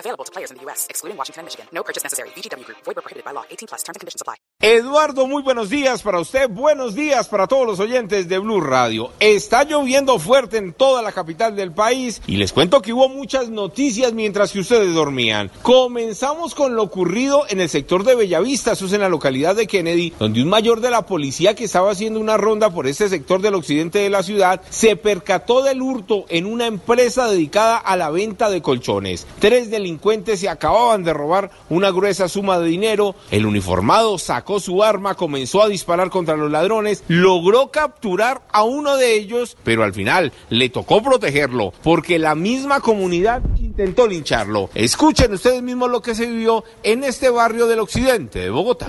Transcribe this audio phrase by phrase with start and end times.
[0.00, 1.66] Available to players in the U.S., excluding Washington Michigan.
[1.72, 2.30] No purchase necessary.
[2.30, 2.64] VGW
[2.94, 3.44] prohibited by law.
[3.50, 3.82] 18 plus.
[3.82, 4.22] Terms and conditions.
[4.62, 6.50] Eduardo, muy buenos días para usted.
[6.50, 9.10] Buenos días para todos los oyentes de Blue Radio.
[9.18, 13.48] Está lloviendo fuerte en toda la capital del país y les cuento que hubo muchas
[13.48, 15.50] noticias mientras que ustedes dormían.
[15.62, 19.66] Comenzamos con lo ocurrido en el sector de Bellavista, eso es en la localidad de
[19.66, 23.40] Kennedy, donde un mayor de la policía que estaba haciendo una ronda por este sector
[23.40, 28.10] del occidente de la ciudad se percató del hurto en una empresa dedicada a la
[28.10, 29.26] venta de colchones.
[29.38, 29.89] Tres delincuentes
[30.36, 33.14] se acababan de robar una gruesa suma de dinero.
[33.30, 38.96] El uniformado sacó su arma, comenzó a disparar contra los ladrones, logró capturar a uno
[38.96, 44.70] de ellos, pero al final le tocó protegerlo porque la misma comunidad intentó lincharlo.
[44.74, 48.88] Escuchen ustedes mismos lo que se vivió en este barrio del occidente de Bogotá.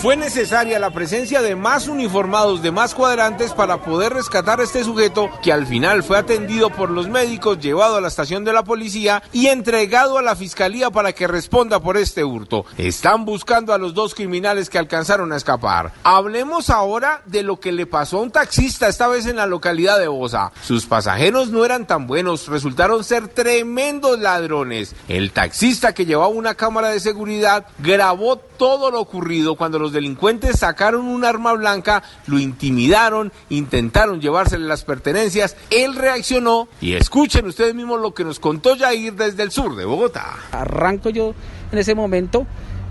[0.00, 4.82] Fue necesaria la presencia de más uniformados, de más cuadrantes para poder rescatar a este
[4.82, 8.64] sujeto que al final fue atendido por los médicos, llevado a la estación de la
[8.64, 12.64] policía y entregado a la fiscalía para que responda por este hurto.
[12.78, 15.92] Están buscando a los dos criminales que alcanzaron a escapar.
[16.02, 19.98] Hablemos ahora de lo que le pasó a un taxista esta vez en la localidad
[19.98, 20.50] de Bosa.
[20.62, 24.94] Sus pasajeros no eran tan buenos, resultaron ser tremendos ladrones.
[25.08, 30.58] El taxista que llevaba una cámara de seguridad grabó todo lo ocurrido cuando los delincuentes
[30.58, 37.74] sacaron un arma blanca, lo intimidaron, intentaron llevársele las pertenencias, él reaccionó y escuchen ustedes
[37.74, 40.36] mismos lo que nos contó Jair desde el sur de Bogotá.
[40.52, 41.34] Arranco yo
[41.72, 42.46] en ese momento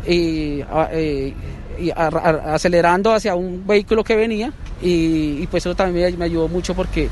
[0.07, 1.33] y, eh,
[1.79, 7.09] y acelerando hacia un vehículo que venía y, pues eso también me ayudó mucho porque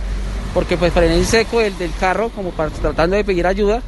[0.53, 3.81] porque pues frené en seco el del carro como para tratando de pedir ayuda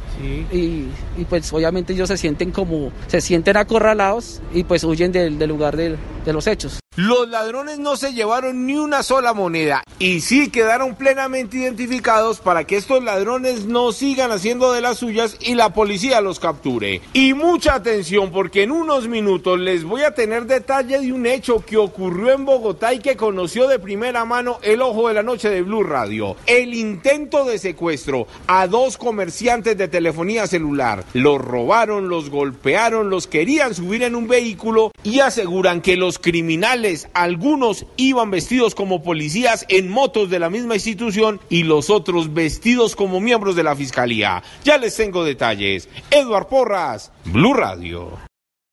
[0.52, 5.38] y, y, pues obviamente ellos se sienten como se sienten acorralados y pues huyen del,
[5.38, 6.78] del lugar del- de los hechos.
[7.02, 12.64] Los ladrones no se llevaron ni una sola moneda y sí quedaron plenamente identificados para
[12.64, 17.00] que estos ladrones no sigan haciendo de las suyas y la policía los capture.
[17.14, 21.64] Y mucha atención porque en unos minutos les voy a tener detalle de un hecho
[21.64, 25.48] que ocurrió en Bogotá y que conoció de primera mano el ojo de la noche
[25.48, 26.36] de Blue Radio.
[26.44, 31.04] El intento de secuestro a dos comerciantes de telefonía celular.
[31.14, 36.89] Los robaron, los golpearon, los querían subir en un vehículo y aseguran que los criminales,
[37.14, 42.96] algunos iban vestidos como policías en motos de la misma institución y los otros vestidos
[42.96, 44.42] como miembros de la fiscalía.
[44.64, 45.88] Ya les tengo detalles.
[46.10, 48.18] Eduard Porras, Blue Radio.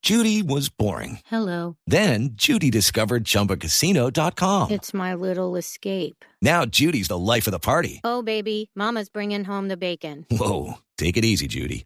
[0.04, 1.20] Judy was boring.
[1.26, 1.76] Hello.
[1.86, 4.72] Then Judy discovered ChumbaCasino.com.
[4.72, 6.24] It's my little escape.
[6.42, 8.00] Now Judy's the life of the party.
[8.06, 10.26] Oh, baby, Mama's bringing home the bacon.
[10.32, 11.86] Whoa, take it easy, Judy.